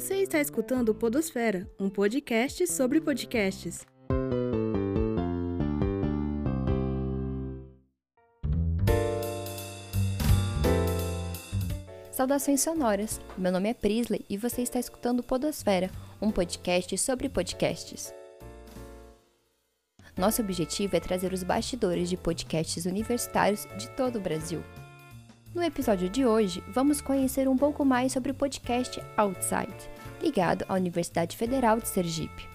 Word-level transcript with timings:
Você 0.00 0.22
está 0.22 0.40
escutando 0.40 0.94
Podosfera, 0.94 1.70
um 1.78 1.90
podcast 1.90 2.66
sobre 2.68 3.02
podcasts. 3.02 3.86
Saudações 12.10 12.62
sonoras. 12.62 13.20
Meu 13.36 13.52
nome 13.52 13.68
é 13.68 13.74
Prisley 13.74 14.24
e 14.26 14.38
você 14.38 14.62
está 14.62 14.78
escutando 14.78 15.22
Podosfera, 15.22 15.90
um 16.18 16.30
podcast 16.30 16.96
sobre 16.96 17.28
podcasts. 17.28 18.14
Nosso 20.16 20.40
objetivo 20.40 20.96
é 20.96 21.00
trazer 21.00 21.34
os 21.34 21.42
bastidores 21.42 22.08
de 22.08 22.16
podcasts 22.16 22.86
universitários 22.86 23.68
de 23.76 23.90
todo 23.90 24.16
o 24.16 24.20
Brasil. 24.22 24.64
No 25.52 25.64
episódio 25.64 26.08
de 26.08 26.24
hoje, 26.24 26.62
vamos 26.68 27.00
conhecer 27.00 27.48
um 27.48 27.56
pouco 27.56 27.84
mais 27.84 28.12
sobre 28.12 28.30
o 28.30 28.34
podcast 28.34 29.02
Outside, 29.16 29.74
ligado 30.22 30.64
à 30.68 30.74
Universidade 30.74 31.36
Federal 31.36 31.80
de 31.80 31.88
Sergipe. 31.88 32.48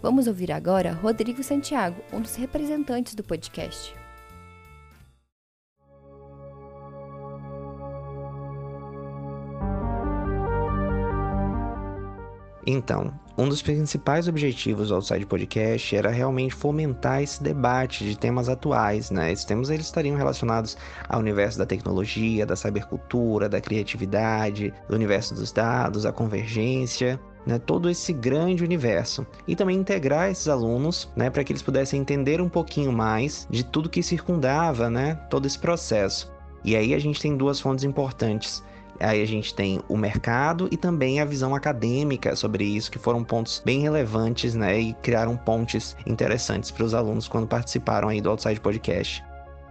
Vamos 0.00 0.28
ouvir 0.28 0.52
agora 0.52 0.92
Rodrigo 0.92 1.42
Santiago, 1.42 2.00
um 2.12 2.20
dos 2.20 2.36
representantes 2.36 3.16
do 3.16 3.24
podcast. 3.24 3.92
Então, 12.70 13.10
um 13.38 13.48
dos 13.48 13.62
principais 13.62 14.28
objetivos 14.28 14.88
do 14.88 14.96
Outside 14.96 15.24
Podcast 15.24 15.96
era 15.96 16.10
realmente 16.10 16.54
fomentar 16.54 17.22
esse 17.22 17.42
debate 17.42 18.04
de 18.04 18.14
temas 18.14 18.46
atuais, 18.46 19.10
né? 19.10 19.32
Esses 19.32 19.46
temas 19.46 19.70
eles 19.70 19.86
estariam 19.86 20.18
relacionados 20.18 20.76
ao 21.08 21.18
universo 21.20 21.56
da 21.58 21.64
tecnologia, 21.64 22.44
da 22.44 22.54
cybercultura, 22.54 23.48
da 23.48 23.58
criatividade, 23.58 24.70
do 24.86 24.94
universo 24.94 25.34
dos 25.34 25.50
dados, 25.50 26.04
a 26.04 26.12
convergência, 26.12 27.18
né, 27.46 27.58
todo 27.58 27.88
esse 27.88 28.12
grande 28.12 28.62
universo. 28.62 29.26
E 29.46 29.56
também 29.56 29.78
integrar 29.78 30.30
esses 30.30 30.46
alunos, 30.46 31.08
né, 31.16 31.30
para 31.30 31.42
que 31.44 31.52
eles 31.52 31.62
pudessem 31.62 31.98
entender 31.98 32.38
um 32.38 32.50
pouquinho 32.50 32.92
mais 32.92 33.48
de 33.48 33.64
tudo 33.64 33.88
que 33.88 34.02
circundava, 34.02 34.90
né, 34.90 35.14
todo 35.30 35.46
esse 35.46 35.58
processo. 35.58 36.30
E 36.62 36.76
aí 36.76 36.92
a 36.92 36.98
gente 36.98 37.18
tem 37.18 37.34
duas 37.34 37.60
fontes 37.60 37.82
importantes 37.82 38.62
Aí 39.00 39.22
a 39.22 39.26
gente 39.26 39.54
tem 39.54 39.80
o 39.88 39.96
mercado 39.96 40.68
e 40.72 40.76
também 40.76 41.20
a 41.20 41.24
visão 41.24 41.54
acadêmica 41.54 42.34
sobre 42.34 42.64
isso, 42.64 42.90
que 42.90 42.98
foram 42.98 43.22
pontos 43.22 43.62
bem 43.64 43.80
relevantes, 43.80 44.54
né? 44.54 44.78
E 44.78 44.94
criaram 44.94 45.36
pontes 45.36 45.96
interessantes 46.06 46.70
para 46.70 46.84
os 46.84 46.94
alunos 46.94 47.28
quando 47.28 47.46
participaram 47.46 48.08
aí 48.08 48.20
do 48.20 48.30
Outside 48.30 48.60
Podcast. 48.60 49.24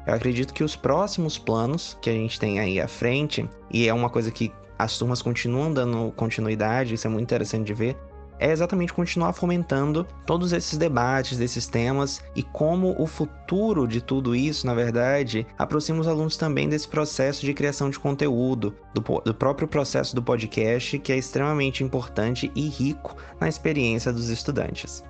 Eu 0.06 0.14
acredito 0.14 0.54
que 0.54 0.64
os 0.64 0.76
próximos 0.76 1.38
planos 1.38 1.98
que 2.02 2.10
a 2.10 2.14
gente 2.14 2.40
tem 2.40 2.60
aí 2.60 2.80
à 2.80 2.88
frente, 2.88 3.48
e 3.70 3.90
é 3.90 3.94
uma 3.94 4.10
coisa 4.10 4.32
que 4.32 4.54
as 4.80 4.98
turmas 4.98 5.22
continuam 5.22 5.74
dando 5.74 6.14
continuidade, 6.16 6.94
isso 6.94 7.08
é 7.08 7.10
muito 7.10 7.24
interessante 7.24 7.66
de 7.66 7.74
ver, 7.74 7.98
é 8.40 8.52
exatamente 8.52 8.94
continuar 8.94 9.34
fomentando 9.34 10.06
todos 10.26 10.54
esses 10.54 10.78
debates, 10.78 11.38
desses 11.38 11.68
temas 11.68 12.22
e 12.36 12.44
como 12.44 12.96
o 13.02 13.08
futuro 13.08 13.88
de 13.88 14.02
tudo 14.02 14.36
isso, 14.36 14.66
na 14.66 14.74
verdade, 14.74 15.46
aproxima 15.58 16.00
os 16.00 16.08
alunos 16.08 16.38
também 16.38 16.70
desse 16.70 16.88
processo 16.88 17.46
de 17.46 17.54
criação 17.54 17.90
de 17.90 18.00
conteúdo, 18.00 18.76
do, 18.94 19.02
do 19.02 19.34
próprio 19.34 19.68
processo 19.68 20.16
do 20.16 20.22
podcast, 20.22 21.00
que 21.00 21.12
é 21.12 21.18
extremamente 21.18 21.84
importante 21.84 22.52
e 22.56 22.68
rico 22.68 23.16
na 23.40 23.48
experiência 23.48 24.14
dos 24.14 24.30
estudantes. 24.30 25.04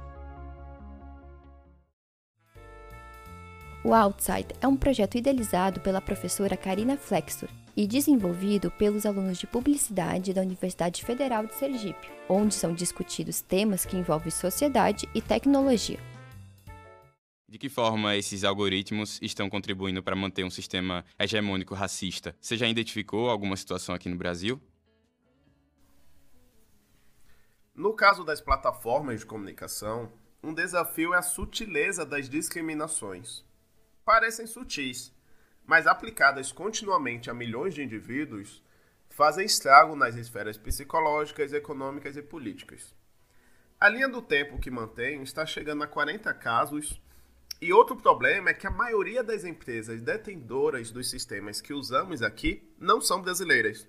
O 3.83 3.94
Outside 3.94 4.48
é 4.59 4.67
um 4.67 4.75
projeto 4.75 5.17
idealizado 5.17 5.80
pela 5.80 6.02
professora 6.02 6.58
Karina 6.58 6.98
Flexor 6.98 7.48
e 7.78 7.86
desenvolvido 7.86 8.72
pelos 8.72 9.06
alunos 9.06 9.38
de 9.38 9.45
Publicidade 9.45 10.33
da 10.33 10.42
Universidade 10.42 11.06
Federal 11.06 11.45
de 11.45 11.53
Sergipe, 11.53 12.09
onde 12.28 12.56
são 12.56 12.73
discutidos 12.73 13.39
temas 13.39 13.86
que 13.86 13.95
envolvem 13.95 14.31
sociedade 14.31 15.08
e 15.14 15.22
tecnologia. 15.22 15.99
De 17.48 17.60
que 17.60 17.70
forma 17.70 18.15
esses 18.15 18.43
algoritmos 18.43 19.20
estão 19.21 19.48
contribuindo 19.48 20.02
para 20.02 20.15
manter 20.15 20.43
um 20.43 20.49
sistema 20.49 21.05
hegemônico 21.20 21.76
racista? 21.76 22.36
Você 22.42 22.58
já 22.58 22.67
identificou 22.67 23.30
alguma 23.30 23.55
situação 23.55 23.94
aqui 23.94 24.09
no 24.09 24.17
Brasil? 24.17 24.59
No 27.76 27.94
caso 27.94 28.23
das 28.23 28.42
plataformas 28.42 29.20
de 29.20 29.26
comunicação, 29.27 30.11
um 30.44 30.52
desafio 30.52 31.14
é 31.14 31.20
a 31.20 31.21
sutileza 31.21 32.04
das 32.04 32.27
discriminações. 32.27 33.45
Parecem 34.04 34.48
sutis, 34.48 35.14
mas 35.67 35.86
aplicadas 35.86 36.52
continuamente 36.54 37.30
a 37.30 37.33
milhões 37.33 37.76
de 37.76 37.83
indivíduos, 37.83 38.64
fazem 39.10 39.45
estrago 39.45 39.95
nas 39.95 40.16
esferas 40.16 40.58
psicológicas, 40.58 41.52
econômicas 41.52 42.16
e 42.16 42.22
políticas. 42.22 42.95
A 43.80 43.89
linha 43.89 44.08
do 44.08 44.22
tempo 44.22 44.60
que 44.60 44.72
mantém 44.72 45.22
está 45.22 45.45
chegando 45.45 45.83
a 45.83 45.88
40 45.88 46.33
casos, 46.36 47.02
e 47.60 47.73
outro 47.73 47.98
problema 47.98 48.50
é 48.50 48.54
que 48.54 48.66
a 48.66 48.72
maioria 48.72 49.23
das 49.23 49.44
empresas 49.44 50.02
detentoras 50.02 50.89
dos 50.89 51.10
sistemas 51.10 51.60
que 51.60 51.73
usamos 51.73 52.22
aqui 52.22 52.72
não 52.80 53.02
são 53.02 53.22
brasileiras. 53.22 53.88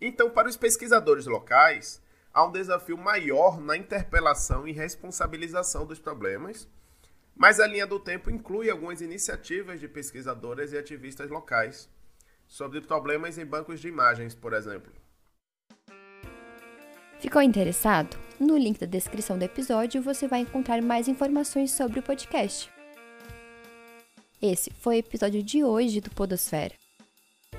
Então, 0.00 0.28
para 0.28 0.48
os 0.48 0.56
pesquisadores 0.56 1.26
locais, 1.26 2.02
há 2.32 2.44
um 2.44 2.52
desafio 2.52 2.98
maior 2.98 3.60
na 3.60 3.76
interpelação 3.76 4.68
e 4.68 4.72
responsabilização 4.72 5.86
dos 5.86 5.98
problemas 5.98 6.68
mas 7.36 7.58
a 7.58 7.66
linha 7.66 7.86
do 7.86 7.98
tempo 7.98 8.30
inclui 8.30 8.70
algumas 8.70 9.00
iniciativas 9.00 9.80
de 9.80 9.88
pesquisadoras 9.88 10.72
e 10.72 10.78
ativistas 10.78 11.30
locais 11.30 11.88
sobre 12.46 12.80
problemas 12.80 13.38
em 13.38 13.44
bancos 13.44 13.80
de 13.80 13.88
imagens, 13.88 14.34
por 14.34 14.52
exemplo. 14.52 14.92
Ficou 17.18 17.42
interessado? 17.42 18.16
No 18.38 18.56
link 18.56 18.78
da 18.78 18.86
descrição 18.86 19.38
do 19.38 19.44
episódio 19.44 20.02
você 20.02 20.28
vai 20.28 20.40
encontrar 20.40 20.80
mais 20.82 21.08
informações 21.08 21.70
sobre 21.70 22.00
o 22.00 22.02
podcast. 22.02 22.70
Esse 24.42 24.70
foi 24.74 24.96
o 24.96 24.98
episódio 24.98 25.42
de 25.42 25.64
hoje 25.64 26.00
do 26.00 26.10
Podosfera. 26.10 26.74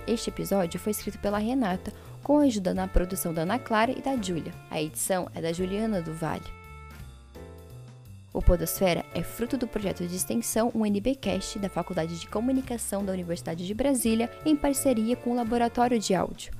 Este 0.07 0.29
episódio 0.29 0.79
foi 0.79 0.91
escrito 0.91 1.17
pela 1.19 1.39
Renata, 1.39 1.91
com 2.21 2.37
ajuda 2.39 2.73
na 2.73 2.87
produção 2.87 3.33
da 3.33 3.41
Ana 3.41 3.57
Clara 3.57 3.91
e 3.91 4.01
da 4.01 4.15
Júlia. 4.21 4.53
A 4.69 4.79
edição 4.79 5.27
é 5.33 5.41
da 5.41 5.51
Juliana 5.51 6.01
do 6.01 6.13
Vale. 6.13 6.64
O 8.35 8.41
Podosfera 8.41 9.05
é 9.13 9.23
fruto 9.23 9.55
do 9.55 9.65
projeto 9.65 10.05
de 10.05 10.13
extensão 10.13 10.69
UNBcast 10.75 11.57
da 11.57 11.69
Faculdade 11.69 12.19
de 12.19 12.27
Comunicação 12.27 13.03
da 13.03 13.13
Universidade 13.13 13.65
de 13.65 13.73
Brasília, 13.73 14.29
em 14.45 14.57
parceria 14.57 15.15
com 15.15 15.31
o 15.31 15.35
Laboratório 15.35 15.97
de 15.97 16.13
Áudio. 16.13 16.51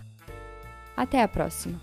Até 0.96 1.22
a 1.22 1.28
próxima! 1.28 1.82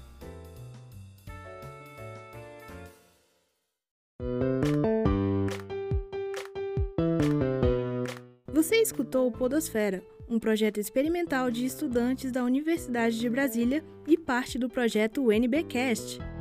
Você 8.51 8.77
escutou 8.77 9.27
o 9.27 9.33
Podosfera, 9.33 10.03
um 10.27 10.39
projeto 10.39 10.81
experimental 10.81 11.51
de 11.51 11.67
estudantes 11.67 12.33
da 12.33 12.43
Universidade 12.43 13.19
de 13.19 13.29
Brasília 13.29 13.85
e 14.09 14.17
parte 14.17 14.59
do 14.59 14.71
projeto 14.71 15.29
UNBcast. 15.29 16.32